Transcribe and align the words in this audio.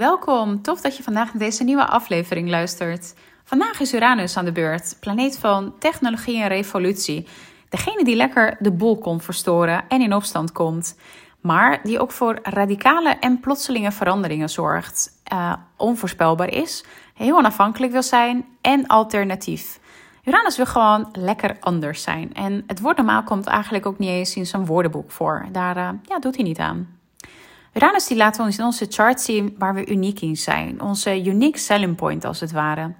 welkom. 0.00 0.62
Tof 0.62 0.80
dat 0.80 0.96
je 0.96 1.02
vandaag 1.02 1.26
naar 1.26 1.42
deze 1.42 1.64
nieuwe 1.64 1.86
aflevering 1.86 2.48
luistert. 2.48 3.14
Vandaag 3.44 3.80
is 3.80 3.94
Uranus 3.94 4.36
aan 4.36 4.44
de 4.44 4.52
beurt, 4.52 4.96
planeet 5.00 5.38
van 5.38 5.78
technologie 5.78 6.42
en 6.42 6.48
revolutie. 6.48 7.26
Degene 7.68 8.04
die 8.04 8.16
lekker 8.16 8.56
de 8.58 8.72
boel 8.72 8.98
komt 8.98 9.24
verstoren 9.24 9.84
en 9.88 10.00
in 10.00 10.14
opstand 10.14 10.52
komt. 10.52 10.98
Maar 11.40 11.80
die 11.82 12.00
ook 12.00 12.10
voor 12.10 12.38
radicale 12.42 13.08
en 13.08 13.40
plotselinge 13.40 13.92
veranderingen 13.92 14.50
zorgt. 14.50 15.10
Uh, 15.32 15.52
onvoorspelbaar 15.76 16.52
is, 16.52 16.84
heel 17.14 17.36
onafhankelijk 17.36 17.92
wil 17.92 18.02
zijn 18.02 18.44
en 18.60 18.86
alternatief. 18.86 19.80
Uranus 20.24 20.56
wil 20.56 20.66
gewoon 20.66 21.08
lekker 21.12 21.56
anders 21.60 22.02
zijn. 22.02 22.34
En 22.34 22.64
het 22.66 22.80
woord 22.80 22.96
normaal 22.96 23.22
komt 23.22 23.46
eigenlijk 23.46 23.86
ook 23.86 23.98
niet 23.98 24.10
eens 24.10 24.36
in 24.36 24.46
zijn 24.46 24.66
woordenboek 24.66 25.10
voor. 25.10 25.46
Daar 25.52 25.76
uh, 25.76 25.88
ja, 26.02 26.18
doet 26.18 26.34
hij 26.36 26.44
niet 26.44 26.58
aan. 26.58 26.99
Uranus 27.74 28.06
die 28.06 28.16
laat 28.16 28.38
ons 28.38 28.58
in 28.58 28.64
onze 28.64 28.86
chart 28.88 29.20
zien 29.20 29.54
waar 29.58 29.74
we 29.74 29.86
uniek 29.86 30.20
in 30.20 30.36
zijn. 30.36 30.80
Onze 30.80 31.24
unique 31.24 31.58
selling 31.58 31.96
point 31.96 32.24
als 32.24 32.40
het 32.40 32.52
ware. 32.52 32.94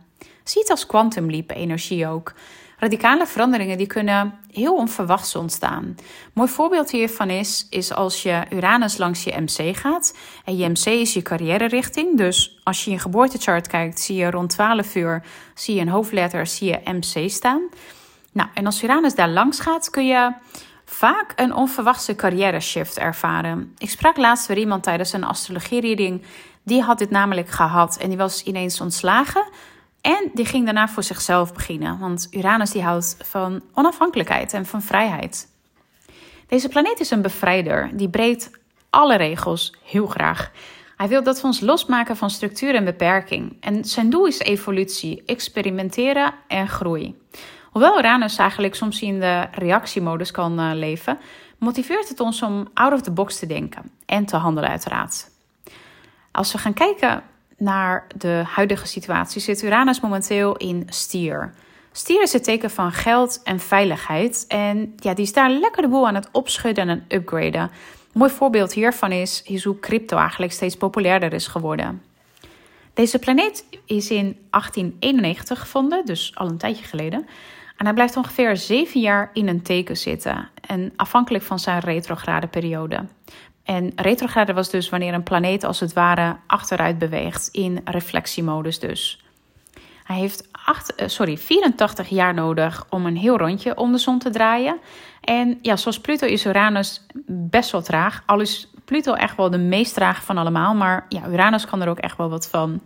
Zie 0.45 0.61
het 0.61 0.71
als 0.71 0.87
quantum 0.87 1.31
leap 1.31 1.51
energie 1.51 2.07
ook. 2.07 2.35
Radicale 2.79 3.27
veranderingen 3.27 3.79
die 3.79 3.87
kunnen 3.87 4.35
heel 4.53 4.75
onverwachts 4.75 5.35
ontstaan. 5.35 5.83
Een 5.85 5.97
mooi 6.33 6.49
voorbeeld 6.49 6.91
hiervan 6.91 7.31
is, 7.31 7.67
is 7.71 7.93
als 7.93 8.23
je 8.23 8.43
Uranus 8.51 8.97
langs 8.97 9.25
je 9.25 9.41
MC 9.41 9.77
gaat. 9.77 10.17
En 10.45 10.57
je 10.57 10.69
MC 10.69 10.85
is 10.85 11.15
je 11.15 11.23
carrière 11.23 11.67
richting. 11.67 12.17
Dus 12.17 12.61
als 12.65 12.85
je 12.85 12.91
in 12.91 12.97
je 12.97 13.03
geboortechart 13.03 13.67
kijkt, 13.67 14.01
zie 14.01 14.17
je 14.17 14.31
rond 14.31 14.51
12 14.51 14.95
uur 14.95 15.23
zie 15.55 15.75
je 15.75 15.81
een 15.81 15.89
hoofdletter, 15.89 16.47
zie 16.47 16.69
je 16.69 16.93
MC 16.93 17.31
staan. 17.31 17.69
Nou, 18.33 18.49
en 18.55 18.67
als 18.67 18.83
Uranus 18.83 19.15
daar 19.15 19.29
langs 19.29 19.61
gaat, 19.61 19.91
kun 19.91 20.07
je 20.07 20.33
vaak 20.91 21.33
een 21.37 21.55
onverwachte 21.55 22.15
carrière 22.15 22.61
shift 22.61 22.99
ervaren. 22.99 23.75
Ik 23.79 23.91
sprak 23.91 24.17
laatst 24.17 24.47
weer 24.47 24.59
iemand 24.59 24.83
tijdens 24.83 25.13
een 25.13 25.25
astrologie-reading. 25.25 26.23
Die 26.63 26.83
had 26.83 26.99
dit 26.99 27.11
namelijk 27.11 27.49
gehad 27.49 27.97
en 27.97 28.09
die 28.09 28.19
was 28.19 28.43
ineens 28.43 28.81
ontslagen. 28.81 29.45
En 30.01 30.31
die 30.35 30.45
ging 30.45 30.65
daarna 30.65 30.89
voor 30.89 31.03
zichzelf 31.03 31.55
beginnen. 31.55 31.99
Want 31.99 32.29
Uranus 32.31 32.71
die 32.71 32.83
houdt 32.83 33.17
van 33.23 33.63
onafhankelijkheid 33.75 34.53
en 34.53 34.67
van 34.67 34.83
vrijheid. 34.83 35.49
Deze 36.47 36.69
planeet 36.69 37.01
is 37.01 37.11
een 37.11 37.23
bevrijder. 37.23 37.91
Die 37.93 38.09
breekt 38.09 38.51
alle 38.91 39.17
regels 39.17 39.75
heel 39.85 40.07
graag. 40.07 40.51
Hij 40.97 41.09
wil 41.09 41.23
dat 41.23 41.41
we 41.41 41.47
ons 41.47 41.61
losmaken 41.61 42.17
van 42.17 42.31
structuur 42.31 42.75
en 42.75 42.85
beperking. 42.85 43.57
En 43.61 43.85
zijn 43.85 44.11
doel 44.11 44.27
is 44.27 44.39
evolutie, 44.39 45.23
experimenteren 45.27 46.35
en 46.47 46.69
groei. 46.69 47.17
Hoewel 47.71 47.99
Uranus 47.99 48.37
eigenlijk 48.37 48.75
soms 48.75 49.03
in 49.03 49.21
de 49.21 49.47
reactiemodus 49.53 50.31
kan 50.31 50.61
uh, 50.61 50.71
leven, 50.75 51.19
motiveert 51.59 52.09
het 52.09 52.21
ons 52.21 52.43
om 52.43 52.69
out 52.75 52.93
of 52.93 53.01
the 53.01 53.11
box 53.11 53.39
te 53.39 53.47
denken 53.47 53.91
en 54.07 54.25
te 54.25 54.37
handelen 54.37 54.71
uiteraard. 54.71 55.31
Als 56.31 56.53
we 56.53 56.59
gaan 56.59 56.75
kijken 56.75 57.23
naar 57.57 58.07
de 58.17 58.43
huidige 58.47 58.87
situatie, 58.87 59.41
zit 59.41 59.63
Uranus 59.63 60.01
momenteel 60.01 60.57
in 60.57 60.87
stier. 60.89 61.55
Stier 61.93 62.23
is 62.23 62.33
het 62.33 62.45
teken 62.45 62.71
van 62.71 62.93
geld 62.93 63.41
en 63.43 63.61
veiligheid. 63.61 64.45
En 64.49 64.93
ja, 64.97 65.15
die 65.15 65.25
is 65.25 65.33
daar 65.33 65.51
lekker 65.51 65.83
de 65.83 65.89
boel 65.89 66.07
aan 66.07 66.15
het 66.15 66.29
opschudden 66.33 66.89
en 66.89 67.05
upgraden. 67.09 67.63
Een 67.63 67.71
mooi 68.13 68.31
voorbeeld 68.31 68.73
hiervan 68.73 69.13
is, 69.13 69.63
hoe 69.65 69.79
crypto 69.79 70.17
eigenlijk 70.17 70.53
steeds 70.53 70.77
populairder 70.77 71.33
is 71.33 71.47
geworden. 71.47 72.03
Deze 72.95 73.19
planeet 73.19 73.65
is 73.87 74.11
in 74.11 74.37
1891 74.51 75.61
gevonden, 75.61 76.05
dus 76.05 76.33
al 76.35 76.49
een 76.49 76.59
tijdje 76.59 76.85
geleden. 76.85 77.27
En 77.81 77.87
hij 77.87 77.95
blijft 77.95 78.17
ongeveer 78.17 78.57
zeven 78.57 79.01
jaar 79.01 79.31
in 79.33 79.49
een 79.49 79.63
teken 79.63 79.97
zitten. 79.97 80.49
En 80.67 80.93
afhankelijk 80.97 81.45
van 81.45 81.59
zijn 81.59 81.79
retrograde 81.79 82.47
periode. 82.47 83.05
En 83.65 83.93
retrograde 83.97 84.53
was 84.53 84.71
dus 84.71 84.89
wanneer 84.89 85.15
een 85.15 85.23
planeet 85.23 85.65
als 85.65 85.81
het 85.81 85.93
ware 85.93 86.37
achteruit 86.47 86.99
beweegt. 86.99 87.49
In 87.53 87.81
reflectiemodus 87.85 88.79
dus. 88.79 89.25
Hij 90.05 90.19
heeft 90.19 90.49
acht, 90.65 90.95
eh, 90.95 91.09
sorry, 91.09 91.39
84 91.39 92.09
jaar 92.09 92.35
nodig 92.35 92.87
om 92.91 93.07
een 93.07 93.17
heel 93.17 93.39
rondje 93.39 93.77
om 93.77 93.93
de 93.93 93.99
zon 93.99 94.19
te 94.19 94.31
draaien. 94.31 94.79
En 95.21 95.59
ja, 95.63 95.77
zoals 95.77 96.01
Pluto 96.01 96.27
is 96.27 96.47
Uranus 96.47 97.07
best 97.27 97.71
wel 97.71 97.83
traag. 97.83 98.23
Al 98.27 98.41
is 98.41 98.71
Pluto 98.85 99.15
echt 99.15 99.37
wel 99.37 99.51
de 99.51 99.59
meest 99.59 99.95
traag 99.95 100.25
van 100.25 100.39
allemaal. 100.39 100.75
Maar 100.75 101.07
ja, 101.09 101.29
Uranus 101.29 101.67
kan 101.67 101.83
er 101.83 101.89
ook 101.89 101.99
echt 101.99 102.17
wel 102.17 102.31
wat 102.31 102.49
van. 102.49 102.81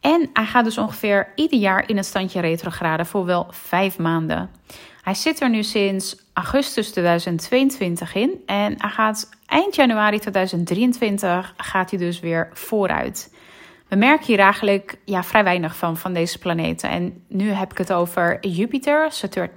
En 0.00 0.30
hij 0.32 0.44
gaat 0.44 0.64
dus 0.64 0.78
ongeveer 0.78 1.32
ieder 1.34 1.58
jaar 1.58 1.88
in 1.88 1.96
het 1.96 2.06
standje 2.06 2.40
retrograde 2.40 3.04
voor 3.04 3.24
wel 3.24 3.46
vijf 3.50 3.98
maanden. 3.98 4.50
Hij 5.02 5.14
zit 5.14 5.40
er 5.40 5.50
nu 5.50 5.62
sinds 5.62 6.16
augustus 6.32 6.90
2022 6.90 8.14
in 8.14 8.42
en 8.46 8.74
hij 8.78 8.90
gaat 8.90 9.28
eind 9.46 9.74
januari 9.74 10.18
2023 10.18 11.54
gaat 11.56 11.90
hij 11.90 11.98
dus 11.98 12.20
weer 12.20 12.48
vooruit. 12.52 13.34
We 13.88 13.96
merken 13.96 14.26
hier 14.26 14.38
eigenlijk 14.38 14.98
ja, 15.04 15.22
vrij 15.22 15.44
weinig 15.44 15.76
van, 15.76 15.96
van 15.96 16.12
deze 16.12 16.38
planeten. 16.38 16.90
En 16.90 17.24
nu 17.28 17.50
heb 17.50 17.70
ik 17.70 17.78
het 17.78 17.92
over 17.92 18.46
Jupiter, 18.46 19.12
Saturn, 19.12 19.50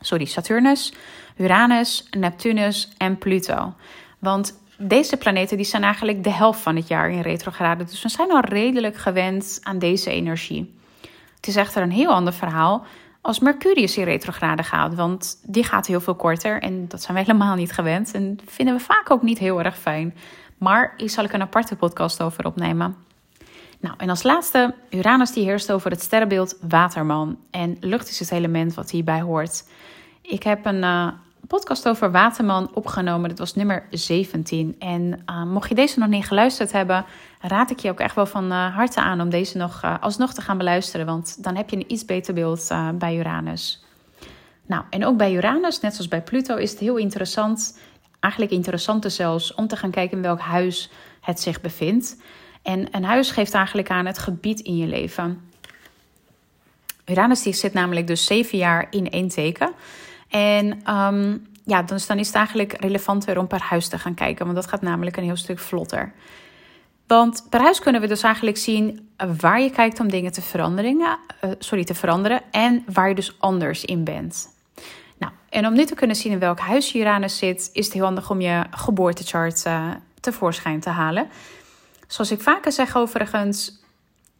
sorry, 0.00 0.24
Saturnus, 0.24 0.92
Uranus, 1.36 2.08
Neptunus 2.10 2.92
en 2.96 3.18
Pluto. 3.18 3.74
Want 4.18 4.60
deze 4.78 5.16
planeten 5.16 5.56
die 5.56 5.66
zijn 5.66 5.82
eigenlijk 5.82 6.24
de 6.24 6.30
helft 6.30 6.60
van 6.60 6.76
het 6.76 6.88
jaar 6.88 7.10
in 7.10 7.20
retrograde. 7.20 7.84
Dus 7.84 8.02
we 8.02 8.08
zijn 8.08 8.30
al 8.30 8.40
redelijk 8.40 8.96
gewend 8.96 9.60
aan 9.62 9.78
deze 9.78 10.10
energie. 10.10 10.74
Het 11.36 11.46
is 11.46 11.56
echter 11.56 11.82
een 11.82 11.90
heel 11.90 12.10
ander 12.10 12.32
verhaal 12.32 12.86
als 13.20 13.38
Mercurius 13.38 13.96
in 13.96 14.04
retrograde 14.04 14.62
gaat. 14.62 14.94
Want 14.94 15.40
die 15.46 15.64
gaat 15.64 15.86
heel 15.86 16.00
veel 16.00 16.14
korter 16.14 16.62
en 16.62 16.88
dat 16.88 17.02
zijn 17.02 17.16
we 17.16 17.22
helemaal 17.26 17.54
niet 17.54 17.72
gewend. 17.72 18.14
En 18.14 18.38
vinden 18.46 18.74
we 18.74 18.80
vaak 18.80 19.10
ook 19.10 19.22
niet 19.22 19.38
heel 19.38 19.62
erg 19.62 19.78
fijn. 19.78 20.14
Maar 20.58 20.94
hier 20.96 21.10
zal 21.10 21.24
ik 21.24 21.32
een 21.32 21.42
aparte 21.42 21.76
podcast 21.76 22.22
over 22.22 22.46
opnemen. 22.46 22.96
Nou, 23.80 23.94
en 23.98 24.08
als 24.08 24.22
laatste, 24.22 24.74
Uranus 24.90 25.32
die 25.32 25.44
heerst 25.44 25.72
over 25.72 25.90
het 25.90 26.02
sterrenbeeld 26.02 26.58
Waterman. 26.68 27.38
En 27.50 27.76
lucht 27.80 28.08
is 28.08 28.18
het 28.18 28.30
element 28.30 28.74
wat 28.74 28.90
hierbij 28.90 29.20
hoort. 29.20 29.64
Ik 30.22 30.42
heb 30.42 30.66
een, 30.66 30.82
uh, 30.82 31.08
podcast 31.46 31.88
over 31.88 32.10
Waterman 32.10 32.70
opgenomen. 32.74 33.28
Dat 33.28 33.38
was 33.38 33.54
nummer 33.54 33.86
17. 33.90 34.76
En 34.78 35.22
uh, 35.30 35.44
mocht 35.44 35.68
je 35.68 35.74
deze 35.74 35.98
nog 35.98 36.08
niet 36.08 36.26
geluisterd 36.26 36.72
hebben, 36.72 37.04
raad 37.40 37.70
ik 37.70 37.78
je 37.78 37.90
ook 37.90 38.00
echt 38.00 38.14
wel 38.14 38.26
van 38.26 38.52
uh, 38.52 38.74
harte 38.74 39.00
aan 39.00 39.20
om 39.20 39.30
deze 39.30 39.56
nog 39.56 39.82
uh, 39.84 39.94
alsnog 40.00 40.34
te 40.34 40.40
gaan 40.40 40.58
beluisteren. 40.58 41.06
Want 41.06 41.42
dan 41.44 41.56
heb 41.56 41.70
je 41.70 41.76
een 41.76 41.92
iets 41.92 42.04
beter 42.04 42.34
beeld 42.34 42.68
bij 42.94 43.16
Uranus. 43.16 43.84
Nou, 44.66 44.84
en 44.90 45.06
ook 45.06 45.16
bij 45.16 45.34
Uranus, 45.34 45.80
net 45.80 45.92
zoals 45.92 46.08
bij 46.08 46.22
Pluto, 46.22 46.56
is 46.56 46.70
het 46.70 46.80
heel 46.80 46.96
interessant, 46.96 47.78
eigenlijk 48.20 48.52
interessanter 48.52 49.10
zelfs, 49.10 49.54
om 49.54 49.66
te 49.66 49.76
gaan 49.76 49.90
kijken 49.90 50.16
in 50.16 50.22
welk 50.22 50.40
huis 50.40 50.90
het 51.20 51.40
zich 51.40 51.60
bevindt. 51.60 52.16
En 52.62 52.88
een 52.90 53.04
huis 53.04 53.30
geeft 53.30 53.54
eigenlijk 53.54 53.90
aan 53.90 54.06
het 54.06 54.18
gebied 54.18 54.60
in 54.60 54.76
je 54.76 54.86
leven. 54.86 55.50
Uranus 57.06 57.42
die 57.42 57.52
zit 57.52 57.72
namelijk 57.72 58.06
dus 58.06 58.24
zeven 58.24 58.58
jaar 58.58 58.86
in 58.90 59.10
één 59.10 59.28
teken. 59.28 59.72
En 60.28 60.94
um, 60.94 61.46
ja, 61.64 61.82
dan 61.82 62.18
is 62.18 62.26
het 62.26 62.36
eigenlijk 62.36 62.80
relevanter 62.80 63.38
om 63.38 63.46
per 63.46 63.60
huis 63.60 63.88
te 63.88 63.98
gaan 63.98 64.14
kijken, 64.14 64.44
want 64.44 64.56
dat 64.56 64.66
gaat 64.66 64.82
namelijk 64.82 65.16
een 65.16 65.24
heel 65.24 65.36
stuk 65.36 65.58
vlotter. 65.58 66.12
Want 67.06 67.46
per 67.50 67.60
huis 67.60 67.78
kunnen 67.78 68.00
we 68.00 68.06
dus 68.06 68.22
eigenlijk 68.22 68.56
zien 68.56 69.08
waar 69.38 69.60
je 69.60 69.70
kijkt 69.70 70.00
om 70.00 70.10
dingen 70.10 70.32
te 70.32 70.42
veranderen, 70.42 70.98
uh, 70.98 71.50
sorry, 71.58 71.84
te 71.84 71.94
veranderen 71.94 72.42
en 72.50 72.84
waar 72.92 73.08
je 73.08 73.14
dus 73.14 73.36
anders 73.38 73.84
in 73.84 74.04
bent. 74.04 74.48
Nou, 75.18 75.32
en 75.48 75.66
om 75.66 75.72
nu 75.72 75.84
te 75.84 75.94
kunnen 75.94 76.16
zien 76.16 76.32
in 76.32 76.38
welk 76.38 76.58
huis 76.58 76.94
Uranus 76.94 77.38
zit, 77.38 77.70
is 77.72 77.84
het 77.84 77.94
heel 77.94 78.04
handig 78.04 78.30
om 78.30 78.40
je 78.40 78.64
geboortechart 78.70 79.64
uh, 79.66 79.90
tevoorschijn 80.20 80.80
te 80.80 80.90
halen. 80.90 81.28
Zoals 82.06 82.30
ik 82.30 82.40
vaker 82.40 82.72
zeg 82.72 82.96
overigens, 82.96 83.80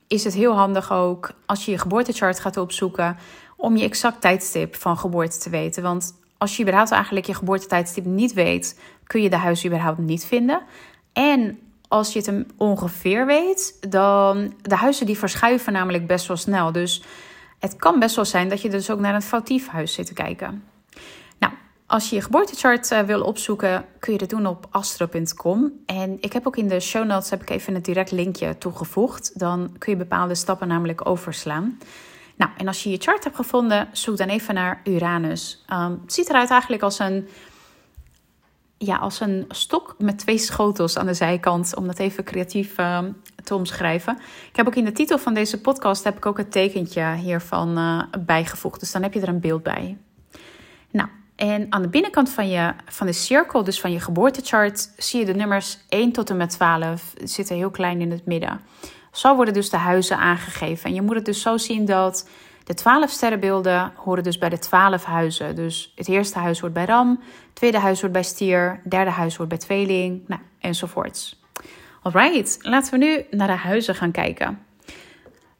is 0.07 0.25
het 0.25 0.35
heel 0.35 0.57
handig 0.57 0.93
ook 0.93 1.31
als 1.47 1.65
je 1.65 1.71
je 1.71 1.79
geboortechart 1.79 2.41
gaat 2.41 2.57
opzoeken 2.57 3.17
om 3.57 3.77
je 3.77 3.85
exact 3.85 4.21
tijdstip 4.21 4.75
van 4.75 4.99
geboorte 4.99 5.39
te 5.39 5.51
weten. 5.51 5.83
Want 5.83 6.15
als 6.39 6.57
je 6.57 6.63
überhaupt 6.63 6.91
eigenlijk 6.91 7.27
je 7.27 7.35
geboortetijdstip 7.35 8.05
niet 8.05 8.33
weet, 8.33 8.81
kun 9.07 9.23
je 9.23 9.31
de 9.31 9.37
huis 9.37 9.67
überhaupt 9.67 9.99
niet 9.99 10.25
vinden. 10.25 10.63
En 11.13 11.59
als 11.89 12.13
je 12.13 12.19
het 12.19 12.45
ongeveer 12.57 13.27
weet, 13.27 13.77
dan 13.89 14.55
de 14.63 14.75
huizen 14.75 15.07
die 15.07 15.19
verschuiven 15.19 15.73
namelijk 15.73 16.07
best 16.07 16.27
wel 16.27 16.37
snel. 16.37 16.73
Dus 16.73 17.03
het 17.59 17.77
kan 17.77 17.99
best 17.99 18.17
wel 18.17 18.25
zijn 18.25 18.49
dat 18.49 18.63
je 18.63 18.69
dus 18.69 18.91
ook 18.91 19.01
naar 19.01 19.15
een 19.15 19.23
foutief 19.23 19.69
huis 19.69 19.93
zit 19.93 20.07
te 20.07 20.13
kijken. 20.13 20.65
Nou, 21.39 21.53
als 21.87 22.11
je 22.11 22.17
je 22.17 22.23
geboortechart 22.23 22.91
uh, 22.91 23.01
wil 23.01 23.23
opzoeken, 23.23 23.85
kun 23.99 24.13
je 24.13 24.19
dat 24.19 24.31
doen 24.31 24.47
op 24.47 24.67
astro.com. 24.71 25.73
En 25.87 26.17
ik 26.21 26.33
heb 26.33 26.47
ook 26.47 26.57
in 26.57 26.69
de 26.69 26.81
show 26.81 27.05
notes 27.05 27.31
heb 27.31 27.43
ik 27.43 27.51
even 27.51 27.75
een 27.75 27.83
direct 27.83 28.11
linkje 28.11 28.59
toegevoegd. 28.59 29.39
Dan 29.39 29.75
kun 29.79 29.93
je 29.93 29.99
bepaalde 29.99 30.35
stappen 30.35 30.69
namelijk 30.69 31.09
overslaan. 31.09 31.79
Nou, 32.37 32.51
en 32.57 32.67
als 32.67 32.83
je 32.83 32.91
je 32.91 32.97
chart 32.97 33.25
hebt 33.25 33.37
gevonden, 33.37 33.89
zoek 33.93 34.17
dan 34.17 34.29
even 34.29 34.55
naar 34.55 34.81
Uranus. 34.85 35.65
Um, 35.73 36.01
het 36.03 36.13
ziet 36.13 36.29
eruit 36.29 36.51
eigenlijk 36.51 36.83
als 36.83 36.99
een, 36.99 37.29
ja, 38.79 38.97
als 38.97 39.21
een 39.21 39.45
stok 39.49 39.95
met 39.99 40.19
twee 40.19 40.39
schotels 40.39 40.99
aan 40.99 41.07
de 41.07 41.15
zijkant, 41.15 41.77
om 41.77 41.87
dat 41.87 41.99
even 41.99 42.25
creatief 42.25 42.79
um, 42.79 43.23
te 43.45 43.55
omschrijven. 43.55 44.19
Ik 44.51 44.57
heb 44.57 44.67
ook 44.67 44.75
in 44.75 44.85
de 44.85 44.93
titel 44.93 45.19
van 45.19 45.35
deze 45.35 45.61
podcast 45.61 46.05
heb 46.05 46.17
ik 46.17 46.27
ook 46.27 46.39
het 46.39 46.53
tekentje 46.53 47.15
hiervan 47.15 47.79
uh, 47.79 48.03
bijgevoegd, 48.27 48.81
dus 48.81 48.93
dan 48.93 49.03
heb 49.03 49.13
je 49.13 49.21
er 49.21 49.29
een 49.29 49.41
beeld 49.41 49.63
bij. 49.63 49.99
Nou, 50.91 51.09
En 51.37 51.67
aan 51.69 51.83
de 51.83 51.89
binnenkant 51.89 52.31
van, 52.31 52.49
je, 52.49 52.75
van 52.87 53.07
de 53.07 53.13
cirkel, 53.13 53.65
dus 53.65 53.81
van 53.81 53.93
je 53.93 54.01
geboortechart, 54.01 54.93
zie 54.97 55.21
je 55.21 55.27
de 55.27 55.35
nummers 55.35 55.79
1 55.89 56.13
tot 56.13 56.31
en 56.31 56.37
met 56.37 56.51
12. 56.51 57.13
Die 57.15 57.27
zitten 57.27 57.57
heel 57.57 57.71
klein 57.71 58.01
in 58.01 58.11
het 58.11 58.27
midden. 58.27 58.61
Zo 59.17 59.37
worden 59.37 59.55
dus 59.55 59.71
de 59.71 59.77
huizen 59.77 60.17
aangegeven. 60.17 60.89
En 60.89 60.95
je 60.95 61.03
moet 61.03 61.15
het 61.15 61.25
dus 61.25 61.41
zo 61.41 61.57
zien 61.57 61.85
dat 61.85 62.29
de 62.65 62.75
12 62.75 63.11
sterrenbeelden 63.11 63.93
horen 63.95 64.23
dus 64.23 64.39
bij 64.39 64.49
de 64.49 64.59
12 64.59 65.05
huizen. 65.05 65.55
Dus 65.55 65.93
het 65.95 66.09
eerste 66.09 66.39
huis 66.39 66.61
wordt 66.61 66.75
bij 66.75 66.85
Ram, 66.85 67.09
het 67.11 67.55
tweede 67.55 67.79
huis 67.79 68.01
wordt 68.01 68.15
bij 68.15 68.23
Stier, 68.23 68.81
het 68.83 68.91
derde 68.91 69.11
huis 69.11 69.37
wordt 69.37 69.51
bij 69.51 69.61
Tweeling, 69.61 70.23
nou, 70.27 70.41
enzovoorts. 70.61 71.41
Alright, 72.03 72.59
laten 72.61 72.99
we 72.99 73.05
nu 73.05 73.27
naar 73.31 73.47
de 73.47 73.53
huizen 73.53 73.95
gaan 73.95 74.11
kijken. 74.11 74.59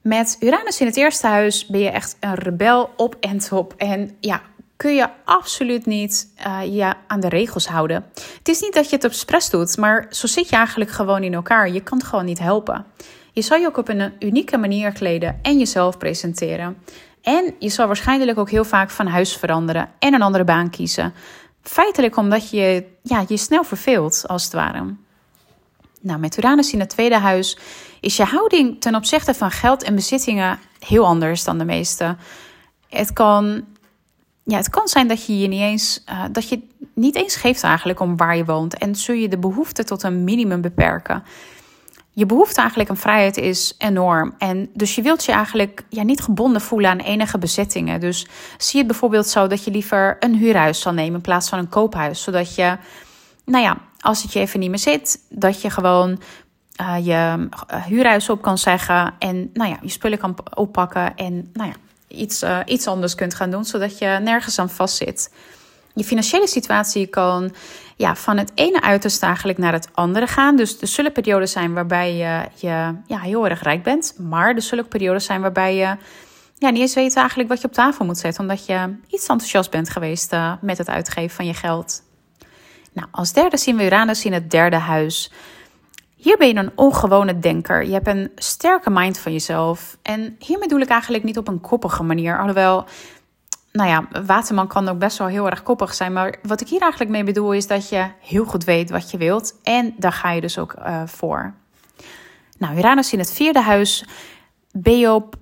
Met 0.01 0.37
Uranus 0.41 0.81
in 0.81 0.87
het 0.87 0.97
eerste 0.97 1.27
huis 1.27 1.67
ben 1.67 1.81
je 1.81 1.91
echt 1.91 2.17
een 2.21 2.35
rebel 2.35 2.91
op 2.97 3.17
en 3.21 3.39
top. 3.39 3.75
En 3.77 4.17
ja, 4.21 4.43
kun 4.77 4.95
je 4.95 5.09
absoluut 5.25 5.87
niet 5.87 6.29
uh, 6.47 6.77
je 6.77 6.95
aan 7.07 7.21
de 7.21 7.29
regels 7.29 7.67
houden. 7.67 8.11
Het 8.39 8.49
is 8.49 8.61
niet 8.61 8.75
dat 8.75 8.91
je 8.91 8.97
het 8.97 9.05
expres 9.05 9.51
doet, 9.51 9.77
maar 9.77 10.07
zo 10.11 10.27
zit 10.27 10.49
je 10.49 10.57
eigenlijk 10.57 10.91
gewoon 10.91 11.23
in 11.23 11.35
elkaar. 11.35 11.71
Je 11.71 11.83
kan 11.83 11.99
het 11.99 12.07
gewoon 12.07 12.25
niet 12.25 12.39
helpen. 12.39 12.87
Je 13.37 13.43
zal 13.43 13.59
je 13.59 13.67
ook 13.67 13.77
op 13.77 13.89
een 13.89 14.13
unieke 14.19 14.57
manier 14.57 14.93
kleden 14.93 15.39
en 15.43 15.59
jezelf 15.59 15.99
presenteren. 15.99 16.77
En 17.23 17.55
je 17.59 17.69
zal 17.69 17.87
waarschijnlijk 17.87 18.39
ook 18.39 18.51
heel 18.51 18.65
vaak 18.65 18.91
van 18.91 19.07
huis 19.07 19.37
veranderen 19.37 19.91
en 19.99 20.15
een 20.15 20.23
andere 20.23 20.45
baan 20.45 20.71
kiezen. 20.71 21.15
Feitelijk 21.63 22.17
omdat 22.17 22.51
je 22.51 22.85
ja, 23.03 23.25
je 23.29 23.37
snel 23.37 23.65
verveelt, 23.65 24.25
als 24.27 24.45
het 24.45 24.53
ware. 24.53 24.95
Nou, 26.01 26.19
met 26.19 26.39
Uranus 26.39 26.73
in 26.73 26.81
het 26.81 26.89
tweede 26.89 27.19
huis 27.19 27.59
is 28.01 28.17
je 28.17 28.25
houding 28.25 28.81
ten 28.81 28.95
opzichte 28.95 29.35
van 29.35 29.51
geld 29.51 29.83
en 29.83 29.95
bezittingen 29.95 30.59
heel 30.79 31.07
anders 31.07 31.45
dan 31.45 31.59
de 31.59 31.65
meeste. 31.65 32.17
Het 32.89 33.13
kan, 33.13 33.65
ja, 34.45 34.57
het 34.57 34.71
kan 34.71 34.89
zijn 34.89 35.09
dat 35.09 35.27
je 35.27 35.39
je 35.39 35.49
niet 35.49 35.61
eens, 35.61 36.05
uh, 36.11 36.25
dat 36.33 36.49
je 36.49 36.63
niet 36.95 37.17
eens 37.17 37.37
geeft 37.37 37.63
eigenlijk 37.63 38.01
om 38.01 38.17
waar 38.17 38.37
je 38.37 38.45
woont 38.45 38.79
en 38.79 38.95
zul 38.95 39.15
je 39.15 39.29
de 39.29 39.39
behoefte 39.39 39.85
tot 39.85 40.03
een 40.03 40.25
minimum 40.25 40.61
beperken. 40.61 41.25
Je 42.19 42.27
behoefte 42.27 42.61
eigenlijk 42.61 42.91
aan 42.91 42.97
vrijheid 42.97 43.37
is 43.37 43.75
enorm. 43.79 44.35
En 44.39 44.71
dus 44.75 44.95
je 44.95 45.03
wilt 45.03 45.25
je 45.25 45.33
eigenlijk 45.33 45.85
ja, 45.89 46.03
niet 46.03 46.21
gebonden 46.21 46.61
voelen 46.61 46.91
aan 46.91 46.99
enige 46.99 47.39
bezittingen. 47.39 48.01
Dus 48.01 48.27
zie 48.59 48.79
het 48.79 48.87
bijvoorbeeld 48.87 49.27
zo 49.27 49.47
dat 49.47 49.65
je 49.65 49.71
liever 49.71 50.17
een 50.21 50.35
huurhuis 50.35 50.81
zal 50.81 50.93
nemen 50.93 51.15
in 51.15 51.21
plaats 51.21 51.49
van 51.49 51.59
een 51.59 51.69
koophuis. 51.69 52.23
Zodat 52.23 52.55
je, 52.55 52.77
nou 53.45 53.65
ja, 53.65 53.77
als 54.01 54.23
het 54.23 54.33
je 54.33 54.39
even 54.39 54.61
niet 54.61 54.69
meer 54.69 54.79
zit, 54.79 55.21
dat 55.29 55.61
je 55.63 55.71
gewoon 55.71 56.21
uh, 56.81 57.07
je 57.07 57.49
uh, 57.73 57.85
huurhuis 57.85 58.29
op 58.29 58.43
kan 58.43 58.59
zeggen. 58.59 59.15
En 59.19 59.51
nou 59.53 59.71
ja, 59.71 59.79
je 59.83 59.89
spullen 59.91 60.19
kan 60.19 60.37
oppakken. 60.55 61.17
En 61.17 61.51
nou 61.53 61.69
ja, 61.69 61.75
iets, 62.09 62.43
uh, 62.43 62.59
iets 62.65 62.87
anders 62.87 63.15
kunt 63.15 63.35
gaan 63.35 63.51
doen, 63.51 63.65
zodat 63.65 63.99
je 63.99 64.19
nergens 64.23 64.59
aan 64.59 64.71
vastzit. 64.71 65.31
Je 65.97 66.05
financiële 66.05 66.49
situatie 66.49 67.07
kan 67.07 67.55
ja, 67.97 68.17
van 68.17 68.37
het 68.37 68.53
ene 68.55 68.83
uiterste 68.83 69.27
eigenlijk 69.27 69.59
naar 69.59 69.73
het 69.73 69.89
andere 69.93 70.27
gaan. 70.27 70.57
Dus 70.57 70.81
er 70.81 70.89
zullen 70.89 71.13
periodes 71.13 71.53
zijn 71.53 71.75
waarbij 71.75 72.15
je, 72.15 72.49
je 72.55 72.95
ja, 73.07 73.19
heel 73.19 73.49
erg 73.49 73.63
rijk 73.63 73.83
bent. 73.83 74.15
Maar 74.19 74.55
er 74.55 74.63
zullen 74.63 74.89
periodes 74.89 75.25
zijn 75.25 75.41
waarbij 75.41 75.75
je 75.77 75.97
ja, 76.59 76.71
niet 76.71 76.81
eens 76.81 76.95
weet 76.95 77.17
eigenlijk 77.17 77.49
wat 77.49 77.61
je 77.61 77.67
op 77.67 77.73
tafel 77.73 78.05
moet 78.05 78.19
zetten. 78.19 78.41
Omdat 78.41 78.67
je 78.67 78.95
iets 79.09 79.27
enthousiast 79.27 79.71
bent 79.71 79.91
geweest 79.91 80.33
uh, 80.33 80.53
met 80.61 80.79
het 80.79 80.89
uitgeven 80.89 81.37
van 81.37 81.47
je 81.47 81.55
geld. 81.55 82.03
Nou, 82.93 83.09
als 83.11 83.33
derde 83.33 83.57
zien 83.57 83.77
we 83.77 83.85
Uranus 83.85 84.25
in 84.25 84.33
het 84.33 84.51
derde 84.51 84.77
huis. 84.77 85.33
Hier 86.17 86.37
ben 86.37 86.49
je 86.49 86.55
een 86.55 86.73
ongewone 86.75 87.39
denker. 87.39 87.85
Je 87.85 87.93
hebt 87.93 88.07
een 88.07 88.33
sterke 88.35 88.91
mind 88.91 89.19
van 89.19 89.33
jezelf. 89.33 89.97
En 90.03 90.37
hiermee 90.39 90.69
bedoel 90.69 90.83
ik 90.83 90.89
eigenlijk 90.89 91.25
niet 91.25 91.39
op 91.39 91.49
een 91.49 91.61
koppige 91.61 92.03
manier. 92.03 92.39
Alhoewel, 92.39 92.85
nou 93.77 93.89
ja, 93.89 94.23
Waterman 94.27 94.67
kan 94.67 94.89
ook 94.89 94.99
best 94.99 95.19
wel 95.19 95.27
heel 95.27 95.51
erg 95.51 95.63
koppig 95.63 95.95
zijn. 95.95 96.13
Maar 96.13 96.35
wat 96.43 96.61
ik 96.61 96.69
hier 96.69 96.81
eigenlijk 96.81 97.11
mee 97.11 97.25
bedoel 97.25 97.53
is 97.53 97.67
dat 97.67 97.89
je 97.89 98.07
heel 98.21 98.45
goed 98.45 98.65
weet 98.65 98.91
wat 98.91 99.11
je 99.11 99.19
wilt. 99.19 99.55
En 99.63 99.95
daar 99.97 100.13
ga 100.13 100.31
je 100.31 100.41
dus 100.41 100.59
ook 100.59 100.75
uh, 100.79 101.03
voor. 101.07 101.55
Nou, 102.59 102.77
Uranus 102.77 103.13
in 103.13 103.19
het 103.19 103.33
vierde 103.33 103.61
huis 103.61 104.05
ben 104.73 104.99
je 104.99 105.13
op, 105.13 105.37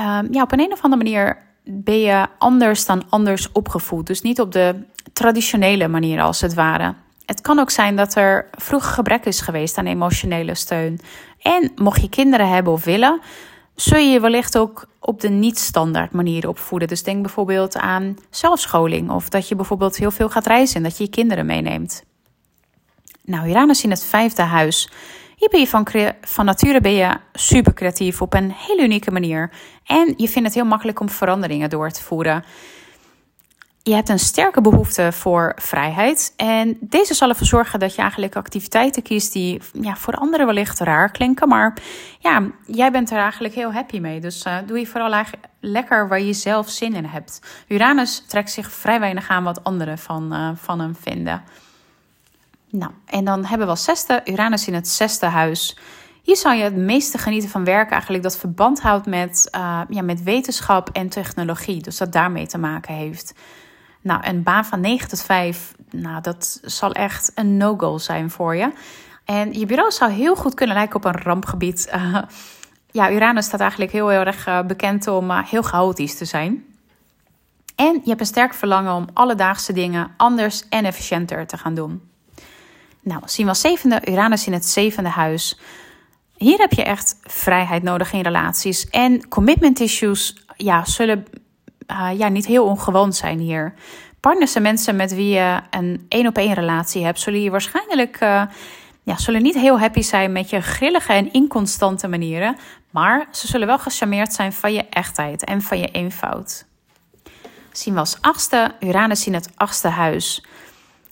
uh, 0.00 0.18
ja, 0.30 0.42
op 0.42 0.52
een, 0.52 0.60
een 0.60 0.72
of 0.72 0.82
andere 0.82 1.02
manier 1.02 1.38
ben 1.64 2.00
je 2.00 2.26
anders 2.38 2.86
dan 2.86 3.02
anders 3.08 3.52
opgevoed. 3.52 4.06
Dus 4.06 4.22
niet 4.22 4.40
op 4.40 4.52
de 4.52 4.74
traditionele 5.12 5.88
manier 5.88 6.20
als 6.20 6.40
het 6.40 6.54
ware. 6.54 6.94
Het 7.26 7.40
kan 7.40 7.58
ook 7.58 7.70
zijn 7.70 7.96
dat 7.96 8.14
er 8.14 8.48
vroeger 8.50 8.92
gebrek 8.92 9.24
is 9.24 9.40
geweest 9.40 9.78
aan 9.78 9.86
emotionele 9.86 10.54
steun. 10.54 11.00
En 11.38 11.72
mocht 11.74 12.00
je 12.00 12.08
kinderen 12.08 12.48
hebben 12.48 12.72
of 12.72 12.84
willen, 12.84 13.20
zul 13.74 13.98
je 13.98 14.10
je 14.10 14.20
wellicht 14.20 14.58
ook 14.58 14.86
op 15.00 15.20
de 15.20 15.28
niet-standaard 15.28 16.12
manier 16.12 16.48
opvoeden. 16.48 16.88
Dus 16.88 17.02
denk 17.02 17.22
bijvoorbeeld 17.22 17.76
aan 17.76 18.16
zelfscholing 18.30 19.10
of 19.10 19.28
dat 19.28 19.48
je 19.48 19.54
bijvoorbeeld 19.54 19.96
heel 19.96 20.10
veel 20.10 20.28
gaat 20.28 20.46
reizen 20.46 20.76
en 20.76 20.82
dat 20.82 20.96
je 20.96 21.04
je 21.04 21.10
kinderen 21.10 21.46
meeneemt. 21.46 22.04
Nou, 23.24 23.48
Uranus 23.48 23.84
in 23.84 23.90
het 23.90 24.04
vijfde 24.04 24.42
huis. 24.42 24.90
Hier 25.36 25.48
ben 25.48 25.60
je 25.60 25.66
van, 25.66 25.86
van 26.20 26.44
nature 26.44 26.80
ben 26.80 26.92
je 26.92 27.16
super 27.32 27.74
creatief 27.74 28.22
op 28.22 28.34
een 28.34 28.50
hele 28.50 28.82
unieke 28.82 29.10
manier. 29.10 29.50
En 29.86 30.14
je 30.16 30.28
vindt 30.28 30.48
het 30.48 30.54
heel 30.54 30.64
makkelijk 30.64 31.00
om 31.00 31.08
veranderingen 31.08 31.70
door 31.70 31.90
te 31.90 32.02
voeren. 32.02 32.44
Je 33.84 33.94
hebt 33.94 34.08
een 34.08 34.18
sterke 34.18 34.60
behoefte 34.60 35.12
voor 35.12 35.52
vrijheid. 35.56 36.32
En 36.36 36.76
deze 36.80 37.14
zal 37.14 37.28
ervoor 37.28 37.46
zorgen 37.46 37.80
dat 37.80 37.94
je 37.94 38.00
eigenlijk 38.00 38.36
activiteiten 38.36 39.02
kiest 39.02 39.32
die 39.32 39.60
ja, 39.72 39.96
voor 39.96 40.14
anderen 40.14 40.46
wellicht 40.46 40.80
raar 40.80 41.10
klinken. 41.10 41.48
Maar 41.48 41.76
ja, 42.18 42.50
jij 42.66 42.90
bent 42.90 43.10
er 43.10 43.18
eigenlijk 43.18 43.54
heel 43.54 43.72
happy 43.72 43.98
mee. 43.98 44.20
Dus 44.20 44.46
uh, 44.46 44.56
doe 44.66 44.78
je 44.78 44.86
vooral 44.86 45.12
eigenlijk 45.12 45.46
lekker 45.60 46.08
waar 46.08 46.20
je 46.20 46.32
zelf 46.32 46.70
zin 46.70 46.94
in 46.94 47.04
hebt. 47.04 47.40
Uranus 47.68 48.24
trekt 48.28 48.50
zich 48.50 48.72
vrij 48.72 49.00
weinig 49.00 49.28
aan 49.28 49.44
wat 49.44 49.64
anderen 49.64 49.98
van, 49.98 50.34
uh, 50.34 50.50
van 50.54 50.80
hem 50.80 50.96
vinden. 51.00 51.42
Nou, 52.70 52.92
en 53.06 53.24
dan 53.24 53.44
hebben 53.44 53.66
we 53.66 53.72
als 53.72 53.84
zesde 53.84 54.20
Uranus 54.24 54.66
in 54.66 54.74
het 54.74 54.88
zesde 54.88 55.26
huis. 55.26 55.78
Hier 56.22 56.36
zou 56.36 56.56
je 56.56 56.62
het 56.62 56.76
meeste 56.76 57.18
genieten 57.18 57.48
van 57.50 57.64
werk 57.64 57.90
eigenlijk 57.90 58.22
dat 58.22 58.38
verband 58.38 58.80
houdt 58.80 59.06
met, 59.06 59.48
uh, 59.56 59.80
ja, 59.88 60.02
met 60.02 60.22
wetenschap 60.22 60.88
en 60.92 61.08
technologie. 61.08 61.82
Dus 61.82 61.96
dat 61.96 62.12
daarmee 62.12 62.46
te 62.46 62.58
maken 62.58 62.94
heeft. 62.94 63.34
Nou, 64.02 64.26
een 64.26 64.42
baan 64.42 64.64
van 64.64 64.80
9 64.80 65.08
tot 65.08 65.22
5, 65.22 65.74
nou, 65.90 66.20
dat 66.20 66.60
zal 66.62 66.92
echt 66.92 67.32
een 67.34 67.56
no-go 67.56 67.98
zijn 67.98 68.30
voor 68.30 68.56
je. 68.56 68.72
En 69.24 69.52
je 69.52 69.66
bureau 69.66 69.90
zou 69.90 70.10
heel 70.10 70.36
goed 70.36 70.54
kunnen 70.54 70.76
lijken 70.76 70.96
op 70.96 71.04
een 71.04 71.22
rampgebied. 71.22 71.92
Uh, 71.94 72.18
ja, 72.90 73.12
Uranus 73.12 73.44
staat 73.44 73.60
eigenlijk 73.60 73.92
heel, 73.92 74.08
heel 74.08 74.20
erg 74.20 74.46
uh, 74.46 74.62
bekend 74.62 75.06
om 75.06 75.30
uh, 75.30 75.38
heel 75.44 75.62
chaotisch 75.62 76.16
te 76.16 76.24
zijn. 76.24 76.64
En 77.76 77.92
je 77.92 78.08
hebt 78.08 78.20
een 78.20 78.26
sterk 78.26 78.54
verlangen 78.54 78.94
om 78.94 79.08
alledaagse 79.12 79.72
dingen 79.72 80.10
anders 80.16 80.68
en 80.68 80.84
efficiënter 80.84 81.46
te 81.46 81.58
gaan 81.58 81.74
doen. 81.74 82.10
Nou, 83.00 83.20
zien 83.24 83.44
we 83.44 83.50
als 83.50 83.60
zevende 83.60 84.00
Uranus 84.04 84.46
in 84.46 84.52
het 84.52 84.66
zevende 84.66 85.08
huis. 85.08 85.60
Hier 86.36 86.58
heb 86.58 86.72
je 86.72 86.84
echt 86.84 87.16
vrijheid 87.22 87.82
nodig 87.82 88.12
in 88.12 88.20
relaties. 88.20 88.88
En 88.88 89.28
commitment 89.28 89.80
issues 89.80 90.44
ja, 90.56 90.84
zullen 90.84 91.24
uh, 91.92 92.18
ja, 92.18 92.28
niet 92.28 92.46
heel 92.46 92.64
ongewoon 92.64 93.12
zijn 93.12 93.38
hier. 93.38 93.74
Partners 94.20 94.54
en 94.54 94.62
mensen 94.62 94.96
met 94.96 95.14
wie 95.14 95.34
je 95.34 95.60
een 95.70 96.06
één 96.08 96.26
op 96.26 96.36
één 96.36 96.54
relatie 96.54 97.04
hebt, 97.04 97.20
zullen 97.20 97.42
je 97.42 97.50
waarschijnlijk 97.50 98.20
uh, 98.20 98.42
ja, 99.02 99.16
zullen 99.16 99.42
niet 99.42 99.54
heel 99.54 99.78
happy 99.78 100.00
zijn 100.00 100.32
met 100.32 100.50
je 100.50 100.60
grillige 100.60 101.12
en 101.12 101.32
inconstante 101.32 102.08
manieren. 102.08 102.56
Maar 102.90 103.26
ze 103.30 103.46
zullen 103.46 103.66
wel 103.66 103.78
gecharmeerd 103.78 104.32
zijn 104.32 104.52
van 104.52 104.72
je 104.72 104.84
echtheid 104.90 105.44
en 105.44 105.62
van 105.62 105.78
je 105.78 105.88
eenvoud. 105.88 106.64
Zien 107.72 107.94
we 107.94 108.00
als 108.00 108.20
achtste 108.20 108.74
Uranus 108.80 109.26
in 109.26 109.34
het 109.34 109.50
achtste 109.54 109.88
huis. 109.88 110.44